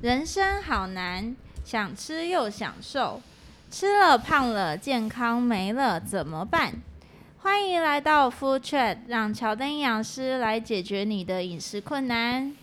[0.00, 3.20] 人生好难，想吃又想瘦，
[3.70, 6.72] 吃了胖了，健康没了，怎么办？
[7.42, 12.56] 欢迎来到 Food Chat，让乔登营养师来解决你的饮食困难。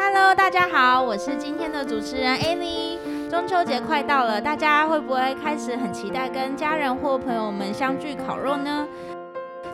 [0.00, 2.98] Hello，大家好，我是今天的主持人 Amy。
[3.30, 8.88] 中秋节快到了，大家会不会开始很期待跟家人或朋友们相聚烤肉呢？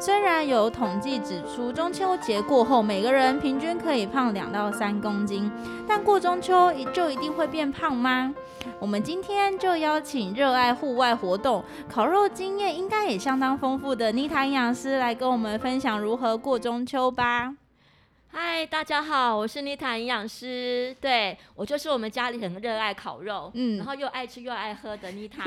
[0.00, 5.50] 虽然有统计指出，中秋节过后每个人平均可以胖两到三公斤，
[5.88, 8.32] 但过中秋就一定会变胖吗？
[8.78, 17.54] 我们今天就邀请热爱户外活动、烤肉经验应该也相当丰富的妮塔营养师来跟我们分享如何过中秋吧。
[18.40, 20.94] 嗨，大家好，我是妮塔营养师。
[21.00, 25.42] 对，我就是我们家里很热爱烤肉，嗯，然后又爱吃又爱喝的妮塔。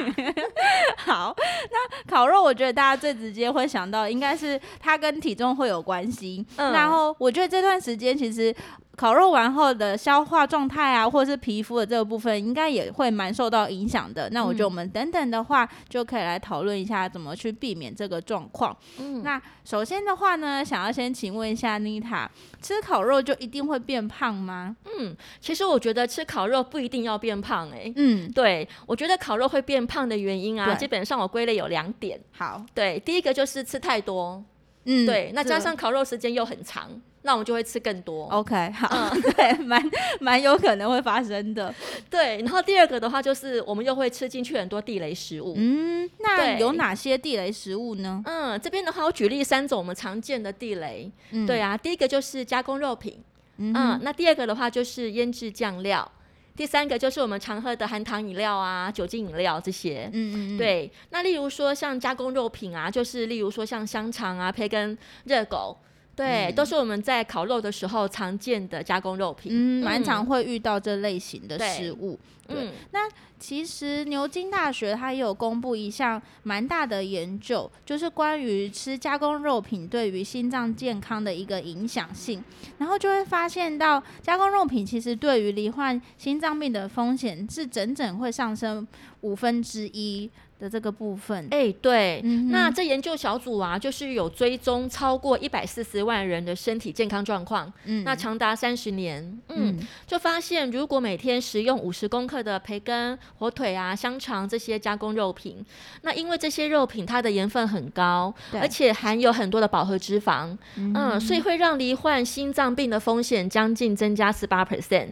[0.99, 1.33] 好，
[1.71, 6.45] 那烤肉，我觉得大家最直接会想到应该是它跟体重会有关系。
[6.57, 8.53] 嗯，然后我觉得这段时间其实。
[8.97, 14.29] 烤肉完后的消化状态啊，或者是皮肤的这个部分，应该也会蛮受到影响的。
[14.31, 18.75] 那我觉得我们等等的话，就可以来讨论一下怎么去避免这个状况。
[18.99, 22.29] 嗯，那首先的话呢，想要先请问一下妮塔，
[22.61, 24.75] 吃烤肉就一定会变胖吗？
[24.85, 27.93] 嗯，其实我觉得吃烤肉不一定要变胖诶、欸。
[27.95, 32.19] 嗯，对，我觉得烤肉会变胖的原因啊，基本上我归类有两点。
[32.37, 34.43] 好，对，第一个就是吃太多。
[34.85, 36.89] 嗯，对，那加上烤肉时间又很长。
[37.23, 38.25] 那我们就会吃更多。
[38.29, 39.79] OK，好，嗯、对， 蛮
[40.19, 41.71] 蛮有可能会发生的。
[42.09, 45.53] 对，然后第二个的话就是我们又会吃进去很多地雷食物。
[45.55, 48.23] 嗯，那有哪些地雷食物呢？
[48.25, 51.11] 嗯，这边的话我举例三种我们常见的地雷。
[51.29, 53.19] 嗯、对啊，第一个就是加工肉品。
[53.57, 56.11] 嗯，嗯，那第二个的话就是腌制酱料。
[56.55, 60.09] 第三个就是我们常喝的含糖饮料啊、酒精饮料这些。
[60.13, 65.77] 嗯嗯嗯，对，那例如说像加工肉品啊，就是例如说像香肠啊、培根、热狗。
[66.21, 72.19] 对，嗯、都是我们在烤肉的时候常见的加工肉品，嗯，蛮常会遇到这类型的食物。
[72.47, 82.43] 对，对嗯，那其实牛津大学它也有公布一项蛮大的研究，就是关于吃加工肉品对于心脏健康的一个影响性，
[82.77, 88.87] 然后就会发现到加工肉品其实对于罹患心脏病的风险是整整会上升
[89.21, 90.29] 五分之一。
[90.61, 99.87] 的这个部分，哎、欸，对，嗯、那这研究小组啊，就是有追踪超过一百四十万人的身体健康状况，嗯，那长达三十年，嗯，嗯。
[100.05, 105.65] 就发现如果每天食用五十公克的培根、火腿啊、香肠这些加工肉品，
[106.03, 115.07] 那因为这些肉品它的盐分很高，而且含有很多的饱和脂肪，嗯，嗯，所以会让罹患心脏病的风险将近增加十八 percent。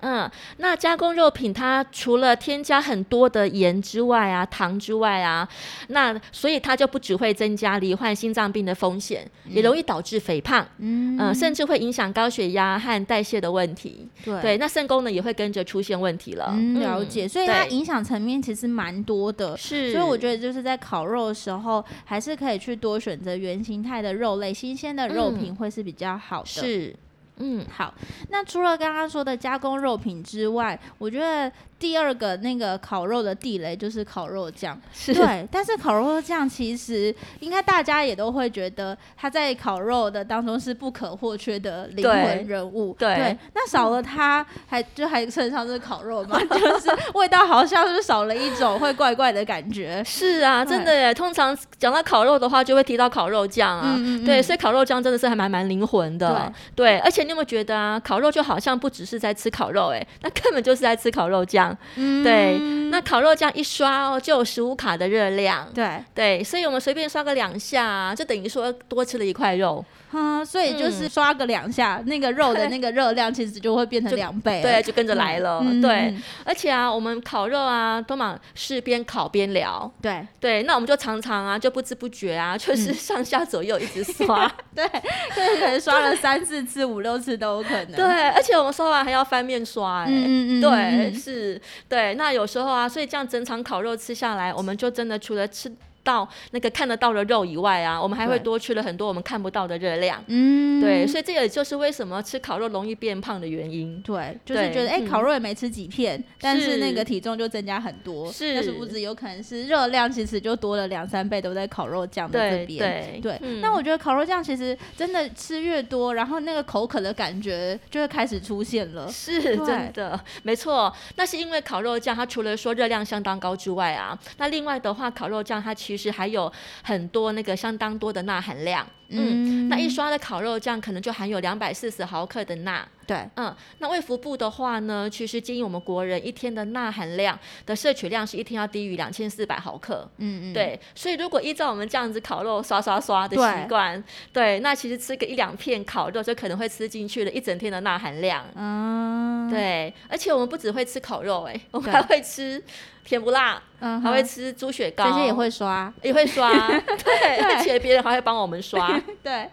[0.00, 5.48] 嗯，那加工肉品它除了添加很多的盐之外啊，糖之外啊，
[5.88, 14.06] 那所以它就不只会增加罹患心脏病的风险，嗯、也容易导致肥胖，嗯、呃，甚至会影响高血压和代谢的问题。
[14.24, 16.50] 对，对，那肾功能也会跟着出现问题了。
[16.52, 19.56] 嗯、了解，所以它影响层面其实蛮多的。
[19.56, 26.46] 是，所以我觉得就是在烤肉的时候，还是可以去多选择原形态的肉类，新鲜的肉品会是比较好的。
[26.46, 26.94] 是。
[27.38, 27.92] 嗯，好。
[28.30, 31.50] 那除了刚刚说的加工肉品之外，我觉得。
[31.78, 35.46] 第二个那个烤肉的地雷就是烤肉酱，是对。
[35.50, 42.96] 但是烤肉酱其实应该大家也都会觉得，它在烤肉的当中是不可或缺的灵魂人物。
[42.98, 46.40] 对，那少了它，还就还称得上是烤肉吗？
[46.48, 50.02] 就是味道好像是少了一种，会怪怪的感觉。
[50.04, 51.12] 是啊，真的耶。
[51.12, 53.94] 通常讲到烤肉的话，就会提到烤肉酱啊。
[53.96, 56.50] 嗯嗯嗯，对，所以烤肉酱真的是还蛮蛮灵魂的。
[56.74, 61.65] 对，对，而且你有没有觉得啊，烤肉就好像不只是在吃烤肉，哎，那根本就是在吃烤肉酱。
[61.96, 62.58] 嗯，对，
[62.90, 65.66] 那烤肉酱一刷哦，就有十五卡的热量。
[65.74, 69.84] 对对，所以我们随便刷个两下，就等于说多吃了一块肉。
[70.12, 74.62] 嗯，所以就是刷个两下，嗯、那个肉的那个热量其实就会变成两倍。
[74.62, 75.60] 对，就跟着来了。
[75.62, 79.90] 嗯、对，而且啊，我们烤肉啊，都嘛是边烤边聊。
[80.00, 84.46] 对对，那我们就常常啊，就不知不觉啊，就是上下左右一直刷。
[84.46, 84.86] 嗯、 对，
[85.34, 87.92] 就是可能刷了三四次、五六次都有可能。
[87.92, 90.04] 对，而且我们刷完还要翻面刷、欸。
[90.04, 92.14] 哎，嗯嗯对，是，对。
[92.14, 95.70] 那有时候啊，所以这样整场烤肉吃下来，我们就真的除了吃。
[96.06, 100.22] 到那个看得到的肉以外啊，我们还会多吃了很多我们看不到的热量。
[100.28, 104.00] 嗯，对，所以这也就是为什么吃烤肉容易变胖的原因。
[104.02, 108.30] 对，就是觉得哎，烤肉也没吃几片，但是那个体重就增加很多。
[108.30, 113.20] 是，但是不止有可能是热量其实就多了两三倍，都在烤肉酱的这边。
[113.20, 113.60] 对对。
[113.60, 119.10] 那我觉得烤肉酱其实真的吃越多，然后那个口渴的感觉就会开始出现了。
[119.10, 120.92] 是真的，没错。
[121.16, 126.52] 那是因为烤肉酱它除了说热量相当高之外啊，那另外的话，烤肉酱它其其实还有
[126.82, 128.86] 很多那个相当多的钠含量。
[129.08, 132.86] 嗯，那一刷的烤肉酱可能就含有两百四十毫克的钠。
[133.06, 140.08] 对，嗯，那卫福部的话呢，其实建议我们国人一天的钠含量的摄取量是一天要低于两千四百毫克。
[140.18, 148.44] 嗯嗯，对，所以如果依照我们这样子烤肉刷刷刷的习惯，对，对，那其实吃个一两片烤肉就可能会吃进去了一整天的钠含量。
[148.54, 152.62] 嗯，对，而且我们不只会吃烤肉，欸，哎，我们还会吃。
[153.06, 156.50] 甜不辣，嗯，还会吃猪血糕，这些也会刷，也会刷，
[157.04, 159.48] 对，而且别人还会帮我们刷， 对，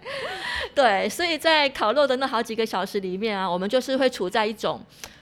[0.74, 4.82] 对，所以在烤肉的那好几个小时里面啊，我们就是会处在一种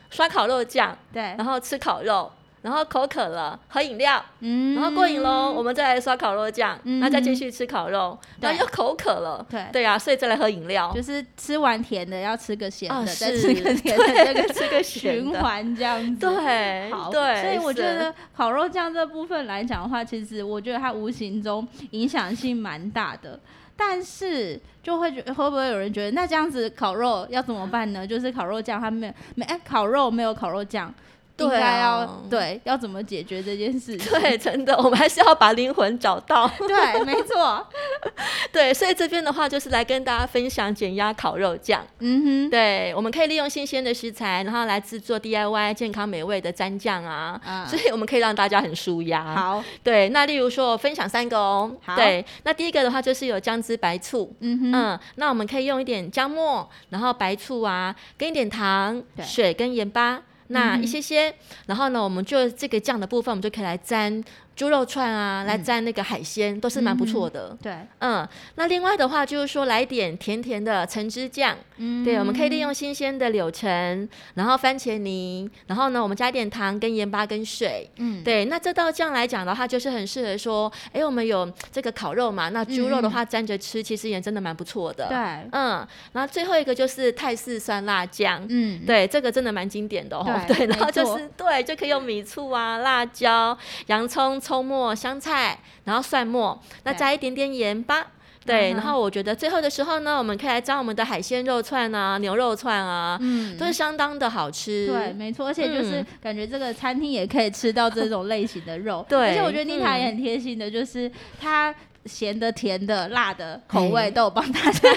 [0.10, 2.32] 刷烤肉酱，对，然后吃烤肉。
[2.62, 23.40] 然后口渴了，喝饮料，嗯，然后过瘾喽，我们再来刷烤肉酱，那、嗯、再继续吃烤肉，然后又口渴了，对，对啊，所以再来喝饮料，就是吃完甜的要吃个咸的，哦、再吃个甜的，再个吃个循环这样子，对，好，对，所以我觉得烤肉酱这部分来讲的话，其实我觉得它无形中影响性蛮大的，
[23.76, 28.06] 但是就会觉会不会有人觉得，那这样子烤肉要怎么办呢？
[28.06, 30.94] 就是烤肉酱它没有没哎，烤肉没有烤肉酱。
[31.42, 34.12] 应该要对、啊、对，要怎么解决这件事情？
[34.20, 36.48] 对，真的，我们还是要把灵魂找到。
[36.60, 37.66] 对，没错。
[38.52, 41.86] 对，所以这边的话就是来跟大家分享减压烤肉酱。
[42.00, 47.40] 嗯哼，对，我们可以利用新鲜的食材，然后来制作 DIY 健康美味的蘸酱啊。
[47.46, 47.68] 嗯。
[47.68, 49.24] 所以我们可以让大家很舒压。
[49.36, 49.64] 好。
[49.84, 51.72] 对，那例如说我分享三个哦。
[51.84, 51.96] 好。
[51.96, 54.34] 对，那第一个的话就是有姜汁白醋。
[54.40, 54.72] 嗯哼。
[54.74, 60.22] 嗯，那我们可以用一点姜末，然后白醋啊，跟一点糖、水跟盐巴。
[60.52, 61.34] 那一些些，
[61.66, 64.24] 然后呢，我们就这个酱的部分，我们就可以来沾。
[64.56, 67.58] 猪肉串啊，来蘸那个海鲜、嗯、都是蛮不错的。
[67.62, 71.56] 对，嗯，那另外的话就是说，来点甜甜的橙汁酱。
[71.78, 77.90] 嗯，对，我们可以利用新鲜的柳橙，然后番茄泥，然后呢，我们加一点糖跟盐巴跟水。
[77.98, 85.08] 嗯，对，那这道酱来讲的话，就是很适合说，哎，我们有这个烤肉嘛，那猪肉的话蘸着吃，其实也真的蛮不错的。
[85.08, 85.18] 对，
[85.54, 88.46] 嗯，然后最后一个就是泰式酸辣酱。
[88.50, 90.24] 嗯，对，这个真的蛮经典的哦。
[90.48, 93.58] 对， 对，然后就是对，就可以用米醋啊、辣椒、
[93.88, 94.40] 洋葱。
[94.42, 98.08] 葱末、香菜，然后蒜末，那加一点点盐巴，
[98.46, 104.88] 对，然后我觉得最后的时候呢，我们可以来加我们的海鲜肉串啊、牛肉串啊，嗯，都是相当的好吃。
[104.88, 109.06] 对，没错，而且就是感觉这个餐厅也可以吃到这种类型的肉。
[109.10, 111.10] 对，而且我觉得妮塔也很贴心的，就是
[111.40, 111.74] 它
[112.06, 114.90] 咸的、甜的、辣的口味都有帮大家。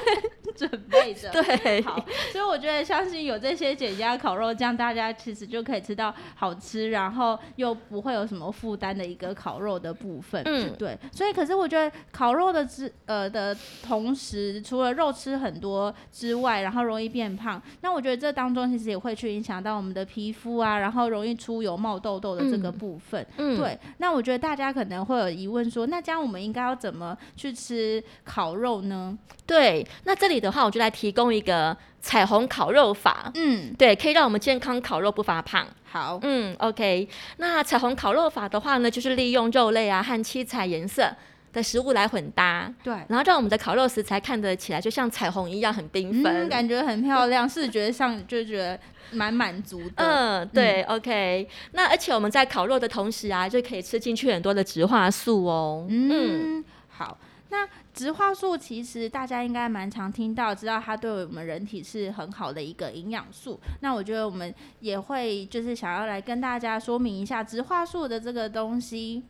[0.57, 10.43] 准备着 对，好，所以我觉得相信有这些减压烤肉酱，大家其实就可以吃到好吃，然后又不会有什么负担的一个烤肉的部分。
[10.45, 23.27] 嗯，对，所以可是我觉得烤肉的之呃的同时，除了肉吃很多之外，然后容易变胖，那我觉得这当中其实也会去影响到我们的皮肤啊，然后容易出油冒痘痘的这个部分。
[23.39, 29.19] 嗯，对，那我觉得大家可能会有疑问说，那这样我们应该要怎么去吃烤肉呢？
[29.47, 33.31] 对，那这里的话，我就来提供一个彩虹烤肉法。
[33.35, 35.67] 嗯，对，可以让我们健康烤肉不发胖。
[35.85, 37.09] 好，嗯，OK。
[37.39, 41.09] 那彩虹烤肉法的话呢，就是利用肉类啊和七彩颜色
[41.53, 42.73] 的食物来混搭。
[42.83, 48.79] 对，然后让我们的烤肉食材看得起来就像彩虹一样很缤纷，嗯，感觉很漂亮，视觉上就觉得
[49.13, 49.95] 蛮满足的。
[50.05, 51.49] 嗯，对嗯，OK。
[51.73, 55.87] 那而且我们在烤肉的同时啊，就可以吃进去很多的植化素哦。
[55.89, 57.17] 嗯，嗯好。
[57.51, 63.59] 那植化素其实大家应该蛮常听到，知道它对我们人体是很好的一个营养素。
[63.81, 69.23] 那我觉得我们也会就是想要来跟大家说明一下植化素的这个东西。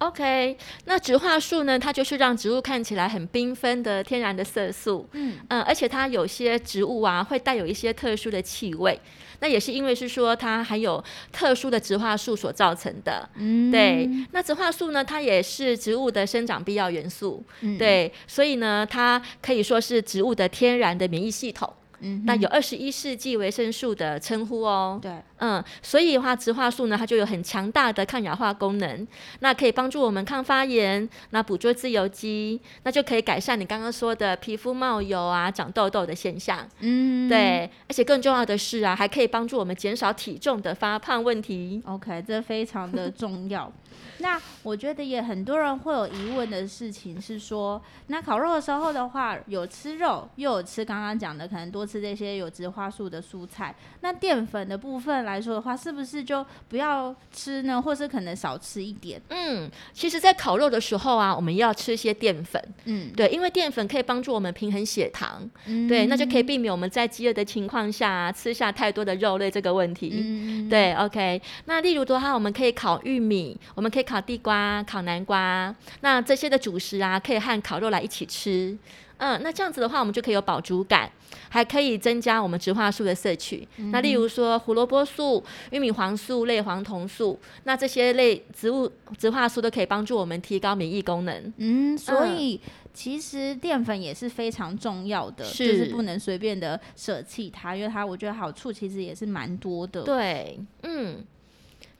[0.00, 5.06] OK，那植化素呢，它就是让植物看起来很缤纷的天然的色素。
[5.12, 8.98] 嗯嗯，而且它有些植物啊会带有一些特殊的气味。
[9.40, 11.02] 那也是因为是说它含有
[11.32, 14.08] 特殊的植化素所造成的，嗯，对。
[14.32, 18.10] 那植化素呢，它也是植物的生长必要元素，嗯，对。
[18.26, 21.70] 所以呢，它可以说是植物的天然的免疫系统。
[22.00, 24.98] 嗯，那有二十一世纪维生素的称呼哦。
[25.00, 29.06] 对，嗯，所以的话，植化素呢，它就有很强大的抗氧化功能，
[29.40, 36.66] 那可以帮助我们抗发炎，那捕捉自由基，那就可以改善你刚刚说的皮肤冒油啊、长痘痘的现象。
[36.80, 41.82] 嗯，对，而且更重要的是啊，还可以帮助我们减少体重的发胖问题。
[41.86, 43.70] OK，这非常的重要。
[44.18, 53.74] 那我觉得也很多人会有疑问的事情是说，那烤肉的时候的话，有吃肉又有吃刚刚讲的可能多吃这些有植花素的蔬菜。
[54.02, 57.80] 那淀粉的部分来说的话，是不是就不要吃呢？
[57.82, 59.20] 或是可能少吃一点？
[59.30, 62.62] 嗯，其实，在烤肉的时候啊，我们要吃一些淀粉。
[62.84, 65.48] 嗯，对，因为淀粉可以帮助我们平衡血糖。
[65.66, 70.22] 嗯，对，那就可以避免我们在饥饿的情况下、啊、吃下太多的肉类这个问题。
[70.22, 71.42] 嗯，对，OK。
[71.64, 75.74] 那例如的话，我们可以烤玉米，我们可以烤地瓜、烤南瓜。
[76.02, 78.76] 那这些的主食啊，可以和烤肉来一起吃。
[79.20, 81.10] 嗯，那这样子的话，我们就可以有饱足感，
[81.50, 83.68] 还可以增加我们植化素的摄取。
[83.76, 91.52] 嗯、那例如说胡萝卜素、玉米黄素类黄酮素，那这些类植物植化素都可以帮助我们提高免疫功能。
[91.58, 100.02] 嗯，所以、嗯、其实淀粉也是非常重要的，是就是不能随便的舍弃它，因为它我觉得好处其实也是蛮多的。
[100.02, 101.24] 对，嗯。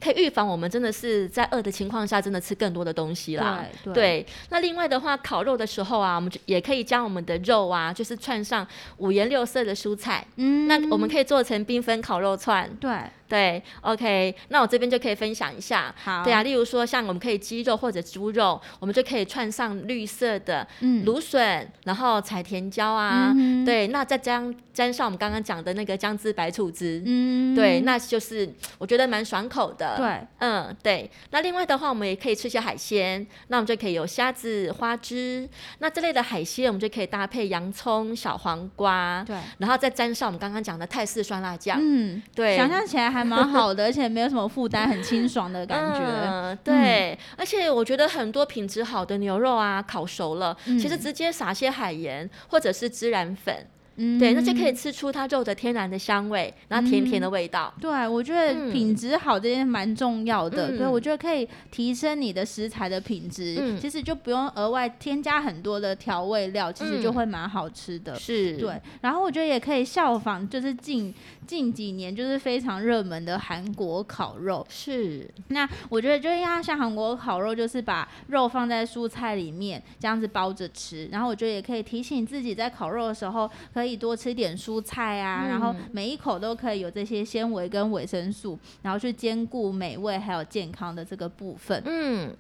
[0.01, 3.65] 可以预防我们真的是在饿的情况下，真的吃更多的东西啦。
[3.85, 8.67] 对，对，那另外的话，烤肉的时候啊，我们就也可以将我们的肉啊，就是串上
[8.97, 10.27] 五颜六色的蔬菜。
[10.37, 12.69] 嗯，那我们可以做成缤纷烤肉串。
[12.81, 12.91] 对。
[13.31, 15.95] 对，OK，那我这边就可以分享一下。
[16.03, 20.67] 好，对啊，例如说像我们可以鸡肉或者猪肉，我们就可以串上绿色的
[21.05, 29.90] 芦笋，嗯、然后彩甜椒啊，嗯、对，那再沾沾上我们刚刚讲的那个姜汁白醋汁，嗯，对，那就是我觉得蛮爽口的。
[29.97, 31.09] 对，嗯，对。
[31.31, 43.21] 那另外的话，我们也可以吃些海鲜，那我们就可以有虾子、花枝，那这类的海鲜我们就可以搭配洋葱、小黄瓜，对，然后再沾上我们刚刚讲的泰式酸辣酱，嗯，对，想象起来还。
[43.21, 46.01] 还蛮好的，而且没有什么负担，很清爽的感觉。
[46.25, 53.55] 嗯、对，嗯、而且我觉得很多品质好的牛肉啊，烤熟了，嗯、其实直接撒些海盐或者是孜然粉。
[54.03, 57.71] 嗯、对，那就可以吃出它肉的天然的香味，然后甜甜的味道。
[57.77, 60.71] 嗯、对，我觉得品质好这些蛮重要的。
[60.71, 63.59] 嗯、对，我觉得可以提升你的食材的品质。
[63.61, 68.15] 嗯、其实就不用额外添加很多的调味料，其实就会蛮好吃的。
[68.17, 68.81] 是、嗯，对。
[69.03, 71.15] 然后我觉得也可以效仿，就是近
[71.47, 74.67] 近几年就是非常热门的韩国烤肉。
[74.71, 75.29] 是。
[75.49, 81.07] 那我觉得就像像韩国烤肉，就是把肉放在蔬菜里面这样子包着吃。
[81.13, 83.90] 然后我觉得也可以提醒自己在烤肉的时候可以。
[83.91, 91.83] 可以多吃点蔬菜啊，嗯、然后每一口都可以有这些纤维跟维生素，然后去兼顾美味还有健康的这个部分。
[91.85, 92.33] 嗯，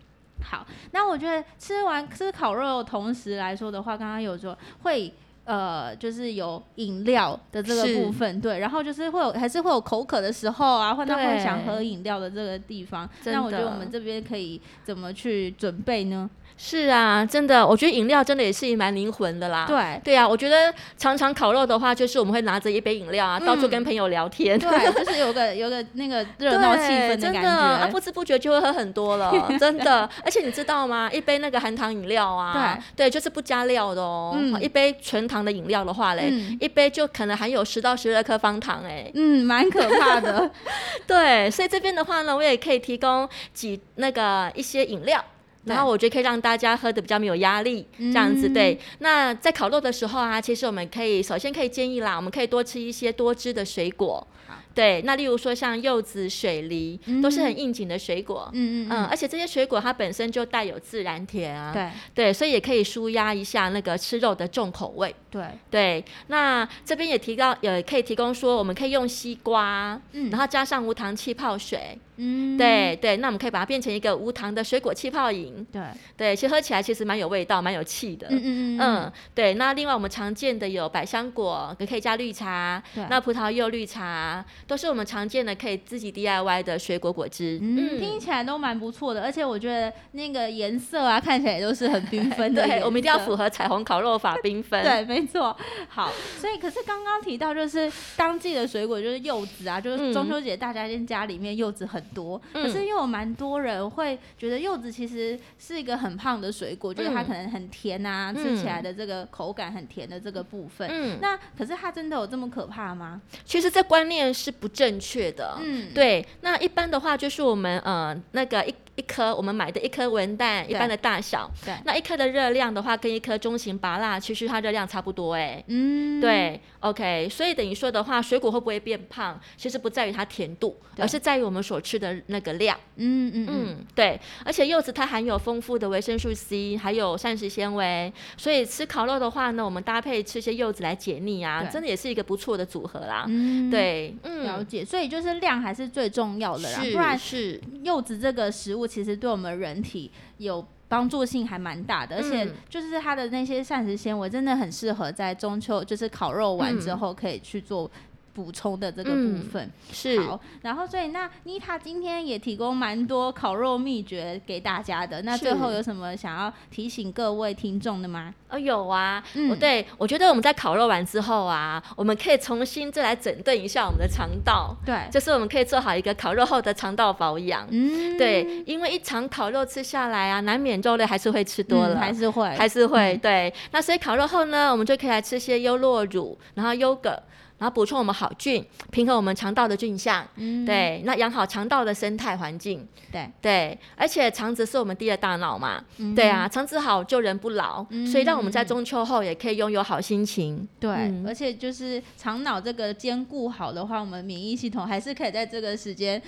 [0.44, 16.30] 好，那我觉得吃完吃烤肉同时来说的话，刚刚有说会呃，就是有饮料的这个部分，对，然后就是会有还是会有口渴的时候啊，或者会想喝饮料的这个地方，那我觉得我们这边可以怎么去准备呢？
[16.62, 19.64] 是啊，真的，我觉得饮料真的也是蛮灵魂的啦。
[19.66, 24.58] 对，对啊，我觉得常常烤肉的话，就是我们会拿着一杯饮料啊，嗯、到处跟朋友聊天。
[24.58, 27.32] 对， 就是有个有个那个热闹气氛的感觉。
[27.32, 30.06] 真的，啊，不知不觉就会喝很多了， 真的。
[30.22, 31.08] 而且你知道吗？
[31.10, 34.34] 一杯那个含糖饮料啊，对，对，就是不加料的哦。
[34.36, 40.50] 嗯、一杯纯糖的饮料的话嘞，嗯、一杯就可能含有十到十二颗方糖，哎，嗯，蛮可怕的。
[41.08, 45.24] 对，所以这边的话呢，我也可以提供几那个一些饮料。
[45.64, 48.78] 然后我觉得可以让大家喝的比较没有压力，这样子对。
[49.00, 54.26] 那在烤肉的时候啊，其实我们可以首先可以建议啦，我们可以多吃一些多汁的水果。
[54.74, 58.48] 对，那例如说像柚子、水梨，嗯、都是很应景的水果。
[58.52, 61.72] 嗯嗯嗯，而且这些水果它本身就带有自然甜啊。
[61.72, 65.14] 对对，所以也可以舒压一下那个吃肉的重口味。
[65.30, 71.98] 对对，那这边也提到，也可以提供说，我们可以用西瓜，嗯、然后加上无糖气泡水。
[72.22, 75.66] 嗯，对对，那我们可以把它变成一个无糖的水果气泡饮。
[75.72, 75.82] 对
[76.18, 78.26] 对，其实喝起来其实蛮有味道，蛮有气的。
[78.28, 79.12] 嗯嗯嗯，嗯。
[79.34, 82.82] 对，那另外我们常见的有百香果，也可以加绿茶。
[83.08, 84.44] 那葡萄柚绿茶。
[84.70, 92.62] 都是我们常见的可以自己 DIY 的水果果汁，嗯，听起来都蛮不错的，而且我觉得那个颜色啊，看起来都是很缤纷的。
[92.70, 94.80] 对，我们一定要符合彩虹烤肉法缤纷。
[94.86, 95.56] 对，没错。
[95.88, 110.88] 好，所以可是刚刚提到就是当季的水果就是柚子啊，就是中秋节大家家里面柚子很多，嗯、可是又有蛮多人会觉得柚子其实是一个很胖的水果，嗯、就是它可能很甜啊，嗯、吃起来的这个口感很甜的这个部分。
[110.88, 113.20] 嗯，那可是它真的有这么可怕吗？
[113.44, 114.54] 其实这观念是。
[114.60, 118.74] 不正确的，嗯，对，那一般的话就是我们呃那个一。
[118.96, 147.58] 一颗我们买的一颗文旦一般的大小，对，那一颗的热量的话，跟一颗中型芭乐其实它热量差不多哎，嗯，对，OK，所以等于说的话，水果会不会变胖，其实不在于它甜度，而是在于我们所吃的那个量，嗯嗯嗯，对，而且柚子它含有丰富的维生素 C，还有膳食纤维，所以吃烤肉的话呢，我们搭配吃些柚子来解腻啊，真的也是一个不错的组合啦，嗯，对，嗯，了解，所以就是量还是最重要的啦，不然是。
[147.82, 148.79] 柚子这个食物。
[148.86, 157.90] 其实对我们人体有帮助性还蛮大的，而且就是它的那些膳食纤维真的很适合在中秋，就是烤肉完之后可以去做。
[158.32, 165.22] 补充的这个部分、嗯、是好，然后所以那妮塔今天也提供蛮多烤肉秘诀给大家的。
[165.22, 168.34] 那最后有什么想要提醒各位听众的吗？
[168.48, 177.66] 哦，有啊，嗯，对，我觉得我们在烤肉完之后啊，我们可以重新再来整顿一下我们的肠道，对，就是我们可以做好一个烤肉后的肠道保养。
[177.70, 183.52] 嗯，对，因为一场烤肉吃下来啊，难免肉类还是会吃多了，嗯、还是会，还是会，对。
[183.70, 187.20] 那所以烤肉后呢，我们就可以来吃些优酪乳，然后优格。
[187.60, 193.30] 然后补充我们好菌，平衡我们肠道的菌相，嗯，对，那养好肠道的生态环境，对。
[193.42, 206.20] 对，而且肠子是我们第二大脑嘛，嗯、对啊，肠子好就人不老，嗯、所以让我们在中秋后也可以拥有好心情，对，嗯、而且就是肠脑这个兼顾好的话，我们免疫系统还是可以在这个时间。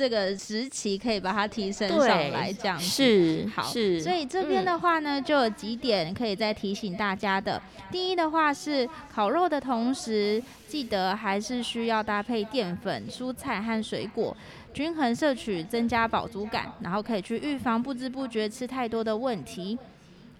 [0.00, 3.62] 这个时期可以把它提升上来，这样子是好。
[3.64, 7.60] 是，所以这边的话呢，就有几点可以再提醒大家的。
[7.92, 14.34] 第一的话是烤肉的同时，记得还是需要搭配淀粉、蔬菜和水果，
[14.72, 19.78] 均衡摄取，增加饱足感，然后可以去预防不知不觉吃太多的问题。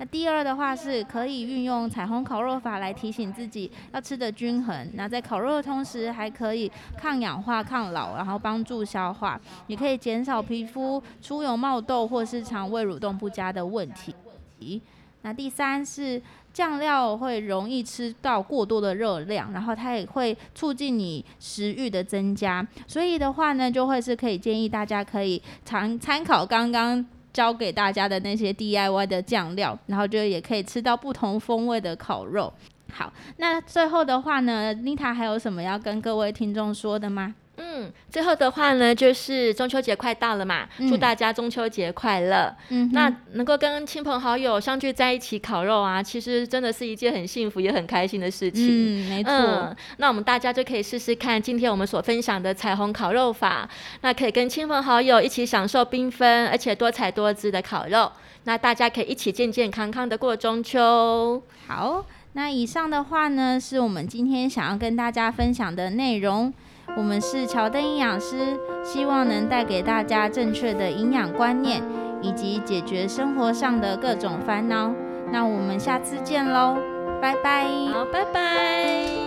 [0.01, 4.91] 那第二的话是可以运用彩虹烤肉法来提醒自己要吃得均衡。
[4.95, 14.81] 那在烤肉的同时，还可以抗氧化、抗老，然后帮助消化，也可以减少皮肤出油、冒痘或是肠胃蠕动不佳的问题。
[15.21, 22.67] 那第三是酱料会容易吃到过多的热量，然后它也会促进你食欲的增加。
[22.87, 27.05] 所以的话呢，就会是可以建议大家可以常参考刚刚。
[27.33, 32.53] 教给大家的那些 DIY 的酱料，然后就也可以吃到不同风味的烤肉。
[32.93, 37.35] 好，那最后的话呢，妮塔还有什么要跟各位听众说的吗？
[37.63, 42.55] 嗯，最后的话呢，就是中秋节快到了嘛，嗯、祝大家中秋节快乐。
[42.71, 48.67] 嗯，那能够跟亲朋好友相聚在一起烤肉啊，其实真的是一件很幸福也很开心的事情。
[48.67, 49.77] 嗯，没错、嗯。
[49.99, 53.69] 那我们大家就可以试试看今天我们所分享的彩虹烤肉法，
[54.01, 58.11] 那可以跟亲朋好友一起享受缤纷而且多彩多姿的烤肉。
[58.45, 61.43] 那大家可以一起健健康康的过中秋。
[61.67, 66.53] 好，那以上的话呢，是我们今天想要跟大家分享的内容。
[66.97, 71.83] 我们是乔登营养师，希望能带给大家正确的营养观念，
[72.21, 74.93] 以及解决生活上的各种烦恼。
[75.33, 76.77] 那我们下次见喽，
[77.21, 77.67] 拜拜。
[77.93, 79.20] 好，拜拜。